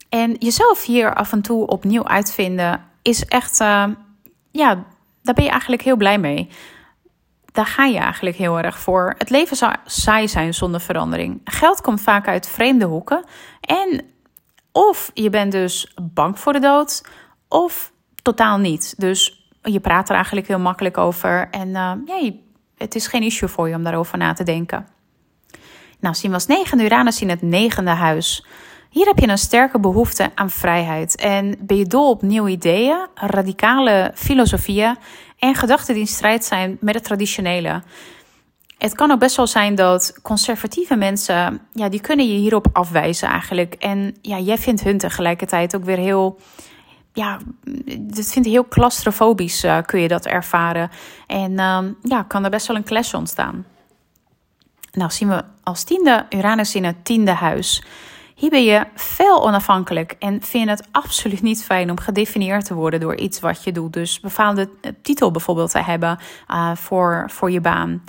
En 0.08 0.36
jezelf 0.38 0.84
hier 0.84 1.14
af 1.14 1.32
en 1.32 1.42
toe 1.42 1.66
opnieuw 1.66 2.06
uitvinden 2.06 2.84
is 3.02 3.24
echt, 3.24 3.60
uh, 3.60 3.84
ja, 4.50 4.84
daar 5.22 5.34
ben 5.34 5.44
je 5.44 5.50
eigenlijk 5.50 5.82
heel 5.82 5.96
blij 5.96 6.18
mee 6.18 6.48
daar 7.52 7.66
ga 7.66 7.84
je 7.84 7.98
eigenlijk 7.98 8.36
heel 8.36 8.58
erg 8.58 8.78
voor. 8.78 9.14
Het 9.18 9.30
leven 9.30 9.56
zou 9.56 9.74
saai 9.84 10.28
zijn 10.28 10.54
zonder 10.54 10.80
verandering. 10.80 11.40
Geld 11.44 11.80
komt 11.80 12.00
vaak 12.00 12.28
uit 12.28 12.48
vreemde 12.48 12.84
hoeken. 12.84 13.24
En 13.60 14.04
of 14.72 15.10
je 15.14 15.30
bent 15.30 15.52
dus 15.52 15.94
bang 16.02 16.38
voor 16.38 16.52
de 16.52 16.58
dood, 16.58 17.04
of 17.48 17.92
totaal 18.22 18.58
niet. 18.58 18.94
Dus 18.96 19.48
je 19.62 19.80
praat 19.80 20.08
er 20.08 20.14
eigenlijk 20.14 20.46
heel 20.46 20.58
makkelijk 20.58 20.98
over. 20.98 21.48
En 21.50 21.68
uh, 21.68 21.92
ja, 22.04 22.32
het 22.76 22.94
is 22.94 23.06
geen 23.06 23.22
issue 23.22 23.48
voor 23.48 23.68
je 23.68 23.74
om 23.74 23.82
daarover 23.82 24.18
na 24.18 24.32
te 24.32 24.44
denken. 24.44 24.86
Nou, 26.00 26.14
zien 26.14 26.34
als 26.34 26.46
negende 26.46 26.84
Uranus 26.84 27.20
in 27.20 27.28
het 27.28 27.42
negende 27.42 27.90
huis. 27.90 28.46
Hier 28.90 29.06
heb 29.06 29.18
je 29.18 29.28
een 29.28 29.38
sterke 29.38 29.80
behoefte 29.80 30.30
aan 30.34 30.50
vrijheid. 30.50 31.16
En 31.16 31.56
ben 31.58 31.76
je 31.76 31.84
dol 31.84 32.10
op 32.10 32.22
nieuwe 32.22 32.50
ideeën, 32.50 33.06
radicale 33.14 34.10
filosofieën 34.14 34.96
en 35.38 35.54
gedachten 35.54 35.94
die 35.94 36.02
in 36.02 36.08
strijd 36.08 36.44
zijn 36.44 36.76
met 36.80 36.94
het 36.94 37.04
traditionele. 37.04 37.82
Het 38.78 38.94
kan 38.94 39.10
ook 39.10 39.18
best 39.18 39.36
wel 39.36 39.46
zijn 39.46 39.74
dat 39.74 40.18
conservatieve 40.22 40.96
mensen, 40.96 41.60
ja, 41.72 41.88
die 41.88 42.00
kunnen 42.00 42.26
je 42.26 42.38
hierop 42.38 42.66
afwijzen 42.72 43.28
eigenlijk. 43.28 43.74
En 43.74 44.16
ja, 44.22 44.38
jij 44.38 44.58
vindt 44.58 44.82
hun 44.82 44.98
tegelijkertijd 44.98 45.76
ook 45.76 45.84
weer 45.84 45.98
heel, 45.98 46.38
ja, 47.12 47.38
dat 47.98 48.26
vindt 48.26 48.48
heel 48.48 48.68
claustrofobisch, 48.68 49.64
uh, 49.64 49.78
kun 49.86 50.00
je 50.00 50.08
dat 50.08 50.26
ervaren. 50.26 50.90
En 51.26 51.52
uh, 51.52 51.78
ja, 52.02 52.22
kan 52.22 52.44
er 52.44 52.50
best 52.50 52.66
wel 52.66 52.76
een 52.76 52.84
clash 52.84 53.14
ontstaan. 53.14 53.66
Nou 54.92 55.10
zien 55.10 55.28
we 55.28 55.42
als 55.62 55.84
tiende 55.84 56.26
Uranus 56.30 56.74
in 56.74 56.84
het 56.84 57.04
tiende 57.04 57.32
huis. 57.32 57.82
Hier 58.40 58.50
ben 58.50 58.64
je 58.64 58.86
veel 58.94 59.46
onafhankelijk 59.46 60.16
en 60.18 60.42
vind 60.42 60.68
het 60.68 60.88
absoluut 60.90 61.42
niet 61.42 61.64
fijn 61.64 61.90
om 61.90 62.00
gedefinieerd 62.00 62.64
te 62.64 62.74
worden 62.74 63.00
door 63.00 63.16
iets 63.16 63.40
wat 63.40 63.64
je 63.64 63.72
doet. 63.72 63.92
Dus 63.92 64.20
bepaalde 64.20 64.70
eh, 64.80 64.92
titel 65.02 65.30
bijvoorbeeld 65.30 65.70
te 65.70 65.82
hebben 65.82 66.18
uh, 66.50 66.74
voor, 66.74 67.24
voor 67.30 67.50
je 67.50 67.60
baan. 67.60 68.04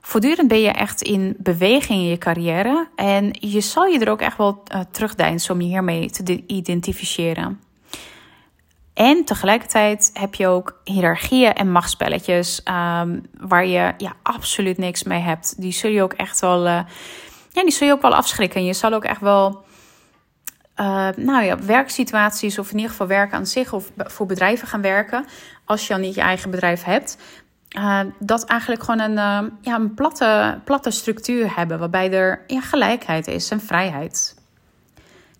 Voortdurend 0.00 0.48
ben 0.48 0.60
je 0.60 0.70
echt 0.70 1.02
in 1.02 1.36
beweging 1.38 2.00
in 2.00 2.08
je 2.08 2.18
carrière 2.18 2.88
en 2.94 3.36
je 3.40 3.60
zal 3.60 3.84
je 3.84 3.98
er 3.98 4.10
ook 4.10 4.20
echt 4.20 4.36
wel 4.36 4.62
uh, 4.74 4.80
terugdeinsen 4.90 5.54
om 5.54 5.60
je 5.60 5.66
hiermee 5.66 6.10
te 6.10 6.42
identificeren. 6.46 7.60
En 8.94 9.24
tegelijkertijd 9.24 10.10
heb 10.12 10.34
je 10.34 10.46
ook 10.46 10.80
hiërarchieën 10.84 11.54
en 11.54 11.72
machtspelletjes 11.72 12.62
um, 12.64 13.26
waar 13.38 13.66
je 13.66 13.94
ja, 13.96 14.12
absoluut 14.22 14.78
niks 14.78 15.02
mee 15.02 15.20
hebt. 15.20 15.54
Die 15.60 15.72
zul 15.72 15.90
je 15.90 16.02
ook 16.02 16.12
echt 16.12 16.40
wel, 16.40 16.84
ja, 17.56 17.62
die 17.62 17.72
zul 17.72 17.86
je 17.86 17.92
ook 17.92 18.02
wel 18.02 18.14
afschrikken. 18.14 18.64
Je 18.64 18.72
zal 18.72 18.92
ook 18.92 19.04
echt 19.04 19.20
wel, 19.20 19.64
uh, 20.80 21.08
nou 21.16 21.44
ja, 21.44 21.58
werksituaties 21.58 22.58
of 22.58 22.70
in 22.70 22.76
ieder 22.76 22.90
geval 22.90 23.06
werken 23.06 23.36
aan 23.36 23.46
zich 23.46 23.72
of 23.72 23.90
voor 23.96 24.26
bedrijven 24.26 24.68
gaan 24.68 24.82
werken. 24.82 25.24
Als 25.64 25.86
je 25.86 25.94
al 25.94 26.00
niet 26.00 26.14
je 26.14 26.20
eigen 26.20 26.50
bedrijf 26.50 26.82
hebt. 26.82 27.16
Uh, 27.78 28.00
dat 28.18 28.44
eigenlijk 28.44 28.82
gewoon 28.82 29.00
een, 29.00 29.52
ja, 29.60 29.74
een 29.74 29.94
platte, 29.94 30.60
platte 30.64 30.90
structuur 30.90 31.56
hebben 31.56 31.78
waarbij 31.78 32.12
er 32.12 32.44
gelijkheid 32.46 33.26
is 33.26 33.50
en 33.50 33.60
vrijheid. 33.60 34.34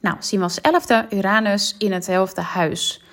Nou, 0.01 0.17
zien 0.21 0.39
we 0.39 0.45
als 0.45 0.61
elfde 0.61 1.07
Uranus 1.11 1.75
in 1.79 1.93
het 1.93 2.07
helfte 2.07 2.41
huis. 2.41 3.05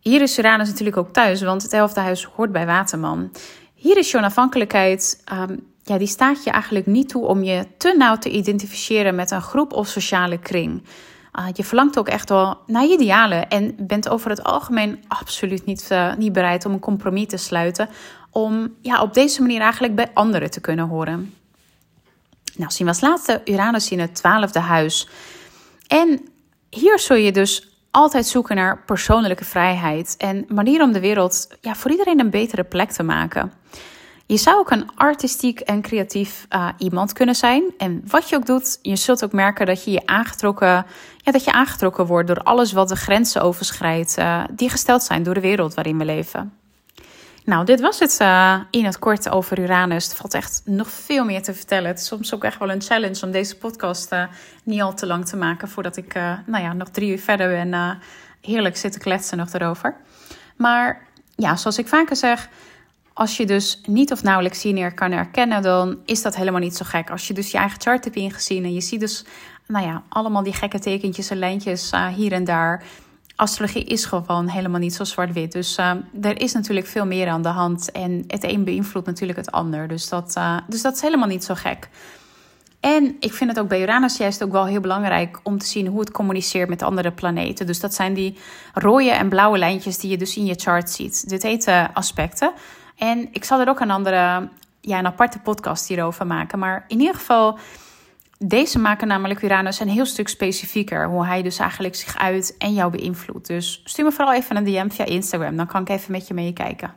Hier 0.00 0.22
is 0.22 0.38
Uranus 0.38 0.68
natuurlijk 0.68 0.96
ook 0.96 1.12
thuis, 1.12 1.42
want 1.42 1.62
het 1.62 1.72
elfde 1.72 2.00
huis 2.00 2.24
hoort 2.24 2.52
bij 2.52 2.66
Waterman. 2.66 3.32
Hier 3.74 3.96
is 3.98 4.10
je 4.10 4.16
onafhankelijkheid, 4.18 5.22
um, 5.32 5.66
ja, 5.88 5.98
die 5.98 6.06
staat 6.06 6.44
je 6.44 6.50
eigenlijk 6.50 6.86
niet 6.86 7.08
toe 7.08 7.26
om 7.26 7.42
je 7.42 7.66
te 7.76 7.94
nauw 7.98 8.16
te 8.16 8.30
identificeren 8.30 9.14
met 9.14 9.30
een 9.30 9.42
groep 9.42 9.72
of 9.72 9.88
sociale 9.88 10.38
kring. 10.38 10.82
Uh, 11.38 11.46
je 11.52 11.64
verlangt 11.64 11.98
ook 11.98 12.08
echt 12.08 12.28
wel 12.28 12.58
naar 12.66 12.84
idealen 12.84 13.48
en 13.48 13.74
bent 13.78 14.08
over 14.08 14.30
het 14.30 14.44
algemeen 14.44 15.04
absoluut 15.08 15.64
niet, 15.64 15.88
uh, 15.92 16.14
niet 16.16 16.32
bereid 16.32 16.64
om 16.64 16.72
een 16.72 16.78
compromis 16.78 17.26
te 17.26 17.36
sluiten. 17.36 17.88
Om 18.30 18.74
ja, 18.80 19.02
op 19.02 19.14
deze 19.14 19.40
manier 19.40 19.60
eigenlijk 19.60 19.94
bij 19.94 20.10
anderen 20.14 20.50
te 20.50 20.60
kunnen 20.60 20.88
horen. 20.88 21.34
Nou, 22.56 22.70
zien 22.70 22.86
we 22.86 22.92
als 22.92 23.00
laatste 23.00 23.40
Uranus 23.44 23.90
in 23.90 24.00
het 24.00 24.14
twaalfde 24.14 24.58
huis. 24.58 25.08
En 25.86 26.28
hier 26.70 26.98
zul 26.98 27.16
je 27.16 27.32
dus 27.32 27.68
altijd 27.90 28.26
zoeken 28.26 28.56
naar 28.56 28.82
persoonlijke 28.86 29.44
vrijheid 29.44 30.14
en 30.18 30.44
manier 30.48 30.82
om 30.82 30.92
de 30.92 31.00
wereld 31.00 31.48
ja, 31.60 31.74
voor 31.74 31.90
iedereen 31.90 32.20
een 32.20 32.30
betere 32.30 32.64
plek 32.64 32.90
te 32.90 33.02
maken. 33.02 33.52
Je 34.28 34.36
zou 34.36 34.58
ook 34.58 34.70
een 34.70 34.90
artistiek 34.94 35.60
en 35.60 35.82
creatief 35.82 36.46
uh, 36.50 36.68
iemand 36.78 37.12
kunnen 37.12 37.34
zijn. 37.34 37.64
En 37.78 38.02
wat 38.06 38.28
je 38.28 38.36
ook 38.36 38.46
doet, 38.46 38.78
je 38.82 38.96
zult 38.96 39.24
ook 39.24 39.32
merken 39.32 39.66
dat 39.66 39.84
je, 39.84 39.90
je 39.90 40.06
aangetrokken, 40.06 40.86
ja, 41.16 41.32
dat 41.32 41.44
je 41.44 41.52
aangetrokken 41.52 42.06
wordt 42.06 42.28
door 42.28 42.42
alles 42.42 42.72
wat 42.72 42.88
de 42.88 42.96
grenzen 42.96 43.42
overschrijdt, 43.42 44.18
uh, 44.18 44.44
die 44.50 44.70
gesteld 44.70 45.02
zijn 45.02 45.22
door 45.22 45.34
de 45.34 45.40
wereld 45.40 45.74
waarin 45.74 45.98
we 45.98 46.04
leven. 46.04 46.52
Nou, 47.44 47.64
dit 47.64 47.80
was 47.80 47.98
het 47.98 48.18
uh, 48.22 48.60
in 48.70 48.84
het 48.84 48.98
kort 48.98 49.28
over 49.28 49.58
Uranus. 49.58 50.10
Er 50.10 50.16
valt 50.16 50.34
echt 50.34 50.62
nog 50.64 50.90
veel 50.90 51.24
meer 51.24 51.42
te 51.42 51.54
vertellen. 51.54 51.88
Het 51.88 51.98
is 51.98 52.06
soms 52.06 52.34
ook 52.34 52.44
echt 52.44 52.58
wel 52.58 52.70
een 52.70 52.82
challenge 52.82 53.24
om 53.24 53.30
deze 53.30 53.56
podcast 53.56 54.10
niet 54.62 54.80
al 54.80 54.94
te 54.94 55.06
lang 55.06 55.26
te 55.26 55.36
maken 55.36 55.68
voordat 55.68 55.96
ik, 55.96 56.14
nou 56.46 56.64
ja, 56.64 56.72
nog 56.72 56.88
drie 56.88 57.10
uur 57.10 57.20
verder 57.20 57.48
ben. 57.48 57.98
heerlijk 58.40 58.76
zitten 58.76 59.00
kletsen 59.00 59.38
nog 59.38 59.52
erover. 59.52 59.94
Maar 60.56 61.06
ja, 61.36 61.56
zoals 61.56 61.78
ik 61.78 61.88
vaker 61.88 62.16
zeg, 62.16 62.48
als 63.18 63.36
je 63.36 63.46
dus 63.46 63.80
niet 63.86 64.12
of 64.12 64.22
nauwelijks 64.22 64.62
lineair 64.62 64.94
kan 64.94 65.12
herkennen, 65.12 65.62
dan 65.62 65.98
is 66.04 66.22
dat 66.22 66.36
helemaal 66.36 66.60
niet 66.60 66.76
zo 66.76 66.84
gek. 66.88 67.10
Als 67.10 67.26
je 67.26 67.34
dus 67.34 67.50
je 67.50 67.58
eigen 67.58 67.80
chart 67.80 68.04
hebt 68.04 68.16
ingezien 68.16 68.64
en 68.64 68.72
je 68.74 68.80
ziet 68.80 69.00
dus, 69.00 69.24
nou 69.66 69.86
ja, 69.86 70.02
allemaal 70.08 70.42
die 70.42 70.52
gekke 70.52 70.78
tekentjes 70.78 71.30
en 71.30 71.38
lijntjes 71.38 71.92
hier 72.16 72.32
en 72.32 72.44
daar 72.44 72.84
astrologie 73.36 73.84
is 73.84 74.04
gewoon 74.04 74.48
helemaal 74.48 74.80
niet 74.80 74.94
zo 74.94 75.04
zwart-wit. 75.04 75.52
Dus 75.52 75.78
uh, 75.78 75.90
er 76.20 76.40
is 76.40 76.52
natuurlijk 76.52 76.86
veel 76.86 77.06
meer 77.06 77.28
aan 77.28 77.42
de 77.42 77.48
hand. 77.48 77.92
En 77.92 78.24
het 78.26 78.44
een 78.44 78.64
beïnvloedt 78.64 79.06
natuurlijk 79.06 79.38
het 79.38 79.50
ander. 79.50 79.88
Dus 79.88 80.08
dat, 80.08 80.34
uh, 80.38 80.56
dus 80.66 80.82
dat 80.82 80.94
is 80.94 81.00
helemaal 81.00 81.28
niet 81.28 81.44
zo 81.44 81.54
gek. 81.54 81.88
En 82.80 83.16
ik 83.20 83.32
vind 83.32 83.50
het 83.50 83.58
ook 83.58 83.68
bij 83.68 83.82
Uranus 83.82 84.16
juist 84.16 84.42
ook 84.42 84.52
wel 84.52 84.66
heel 84.66 84.80
belangrijk 84.80 85.40
om 85.42 85.58
te 85.58 85.66
zien 85.66 85.86
hoe 85.86 86.00
het 86.00 86.10
communiceert 86.10 86.68
met 86.68 86.82
andere 86.82 87.12
planeten. 87.12 87.66
Dus 87.66 87.80
dat 87.80 87.94
zijn 87.94 88.14
die 88.14 88.38
rode 88.74 89.10
en 89.10 89.28
blauwe 89.28 89.58
lijntjes 89.58 89.98
die 89.98 90.10
je 90.10 90.16
dus 90.16 90.36
in 90.36 90.46
je 90.46 90.54
chart 90.54 90.90
ziet. 90.90 91.28
Dit 91.28 91.42
heet 91.42 91.72
aspecten. 91.92 92.52
En 92.98 93.28
ik 93.32 93.44
zal 93.44 93.60
er 93.60 93.68
ook 93.68 93.80
een 93.80 93.90
andere, 93.90 94.48
ja, 94.80 94.98
een 94.98 95.06
aparte 95.06 95.38
podcast 95.38 95.88
hierover 95.88 96.26
maken. 96.26 96.58
Maar 96.58 96.84
in 96.88 96.98
ieder 96.98 97.14
geval 97.14 97.58
deze 98.38 98.78
maken 98.78 99.08
namelijk 99.08 99.42
Uranus 99.42 99.80
een 99.80 99.88
heel 99.88 100.06
stuk 100.06 100.28
specifieker. 100.28 101.06
Hoe 101.06 101.26
hij 101.26 101.42
dus 101.42 101.58
eigenlijk 101.58 101.94
zich 101.94 102.18
uit 102.18 102.54
en 102.58 102.72
jou 102.72 102.90
beïnvloedt. 102.90 103.46
Dus 103.46 103.80
stuur 103.84 104.04
me 104.04 104.12
vooral 104.12 104.34
even 104.34 104.56
een 104.56 104.64
DM 104.64 104.88
via 104.88 105.04
Instagram. 105.04 105.56
Dan 105.56 105.66
kan 105.66 105.80
ik 105.80 105.88
even 105.88 106.12
met 106.12 106.28
je 106.28 106.34
meekijken. 106.34 106.94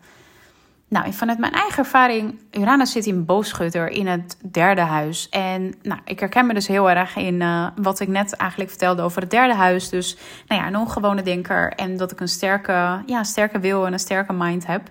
Nou, 0.92 1.14
vanuit 1.14 1.40
mijn 1.40 1.54
eigen 1.54 1.78
ervaring, 1.78 2.40
Uranus 2.52 2.92
zit 2.92 3.06
in 3.06 3.26
boogschutter 3.26 3.90
in 3.90 4.08
het 4.08 4.38
derde 4.52 4.82
huis. 4.82 5.30
En 5.30 5.74
nou, 5.82 6.00
ik 6.06 6.20
herken 6.20 6.46
me 6.46 6.54
dus 6.54 6.68
heel 6.68 6.90
erg 6.90 7.16
in 7.16 7.42
uh, 7.42 7.68
wat 7.76 8.00
ik 8.00 8.08
net 8.08 8.34
eigenlijk 8.36 8.70
vertelde 8.70 9.02
over 9.02 9.22
het 9.22 9.32
derde 9.32 9.54
huis. 9.54 9.90
Dus 9.90 10.18
nou 10.48 10.62
ja, 10.62 10.68
een 10.68 10.78
ongewone 10.78 11.22
denker 11.22 11.72
en 11.72 11.98
dat 11.98 12.12
ik 12.12 12.20
een 12.20 12.28
sterke, 12.28 13.02
ja, 13.06 13.24
sterke 13.24 13.60
wil 13.60 13.86
en 13.86 13.94
een 13.94 14.00
sterke 14.00 14.34
mind 14.34 14.68
heb. 14.68 14.82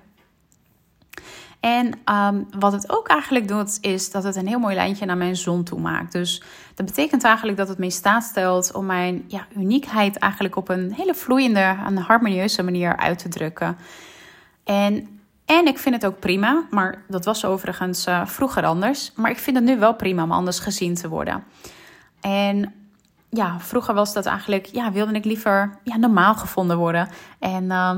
En 1.60 1.92
um, 2.04 2.46
wat 2.58 2.72
het 2.72 2.90
ook 2.90 3.08
eigenlijk 3.08 3.48
doet, 3.48 3.78
is 3.80 4.10
dat 4.10 4.24
het 4.24 4.36
een 4.36 4.46
heel 4.46 4.58
mooi 4.58 4.74
lijntje 4.74 5.06
naar 5.06 5.16
mijn 5.16 5.36
zon 5.36 5.64
toe 5.64 5.80
maakt. 5.80 6.12
Dus 6.12 6.42
dat 6.74 6.86
betekent 6.86 7.24
eigenlijk 7.24 7.58
dat 7.58 7.68
het 7.68 7.78
me 7.78 7.84
in 7.84 7.90
staat 7.90 8.22
stelt 8.24 8.72
om 8.72 8.86
mijn 8.86 9.24
ja, 9.26 9.46
uniekheid 9.56 10.16
eigenlijk 10.16 10.56
op 10.56 10.68
een 10.68 10.92
hele 10.92 11.14
vloeiende 11.14 11.76
en 11.86 11.96
harmonieuze 11.96 12.62
manier 12.62 12.96
uit 12.96 13.18
te 13.18 13.28
drukken. 13.28 13.76
En, 14.64 15.20
en 15.44 15.66
ik 15.66 15.78
vind 15.78 15.94
het 15.94 16.06
ook 16.06 16.18
prima, 16.18 16.66
maar 16.70 17.02
dat 17.08 17.24
was 17.24 17.44
overigens 17.44 18.06
uh, 18.06 18.26
vroeger 18.26 18.64
anders. 18.64 19.12
Maar 19.14 19.30
ik 19.30 19.38
vind 19.38 19.56
het 19.56 19.64
nu 19.64 19.78
wel 19.78 19.94
prima 19.94 20.22
om 20.22 20.32
anders 20.32 20.58
gezien 20.58 20.94
te 20.94 21.08
worden. 21.08 21.44
En 22.20 22.74
ja, 23.30 23.60
vroeger 23.60 23.94
was 23.94 24.12
dat 24.12 24.26
eigenlijk, 24.26 24.66
ja, 24.66 24.92
wilde 24.92 25.12
ik 25.12 25.24
liever 25.24 25.78
ja, 25.82 25.96
normaal 25.96 26.34
gevonden 26.34 26.76
worden. 26.76 27.08
En 27.38 27.64
uh, 27.64 27.96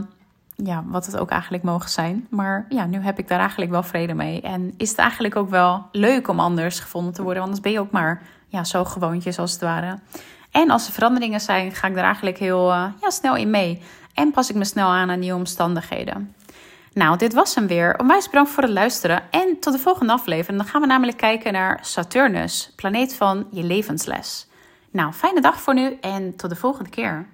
ja, 0.57 0.85
wat 0.87 1.07
het 1.07 1.17
ook 1.17 1.31
eigenlijk 1.31 1.63
mogen 1.63 1.91
zijn. 1.91 2.27
Maar 2.31 2.67
ja, 2.69 2.87
nu 2.87 2.99
heb 2.99 3.19
ik 3.19 3.29
daar 3.29 3.39
eigenlijk 3.39 3.71
wel 3.71 3.83
vrede 3.83 4.15
mee. 4.15 4.41
En 4.41 4.75
is 4.77 4.89
het 4.89 4.99
eigenlijk 4.99 5.37
ook 5.37 5.51
wel 5.51 5.87
leuk 5.93 6.29
om 6.29 6.41
anders 6.41 6.81
gevonden 6.81 7.13
te 7.13 7.23
worden. 7.23 7.43
Want 7.43 7.55
anders 7.55 7.73
ben 7.73 7.73
je 7.73 7.87
ook 7.87 7.91
maar 7.93 8.23
ja, 8.49 8.65
zo 8.65 8.85
gewoontjes 8.85 9.39
als 9.39 9.53
het 9.53 9.61
ware. 9.61 9.99
En 10.51 10.71
als 10.71 10.87
er 10.87 10.93
veranderingen 10.93 11.41
zijn, 11.41 11.73
ga 11.73 11.89
ik 11.89 11.97
er 11.97 12.03
eigenlijk 12.03 12.39
heel 12.39 12.71
uh, 12.71 12.85
ja, 13.01 13.11
snel 13.11 13.37
in 13.37 13.51
mee. 13.51 13.83
En 14.15 14.31
pas 14.31 14.51
ik 14.51 14.57
me 14.57 14.65
snel 14.65 14.89
aan 14.89 15.11
aan 15.11 15.19
nieuwe 15.19 15.39
omstandigheden. 15.39 16.35
Nou, 16.93 17.17
dit 17.19 17.35
was 17.35 17.55
hem 17.55 17.67
weer. 17.67 17.99
Onwijs 17.99 18.27
bedankt 18.27 18.51
voor 18.51 18.63
het 18.63 18.73
luisteren. 18.73 19.23
En 19.31 19.57
tot 19.61 19.73
de 19.73 19.79
volgende 19.79 20.13
aflevering. 20.13 20.59
Dan 20.59 20.71
gaan 20.71 20.81
we 20.81 20.87
namelijk 20.87 21.17
kijken 21.17 21.53
naar 21.53 21.79
Saturnus, 21.83 22.73
planeet 22.77 23.15
van 23.15 23.47
je 23.51 23.63
levensles. 23.63 24.47
Nou, 24.91 25.13
fijne 25.13 25.41
dag 25.41 25.61
voor 25.61 25.75
nu 25.75 25.99
en 26.01 26.37
tot 26.37 26.51
de 26.51 26.57
volgende 26.57 26.91
keer. 26.91 27.27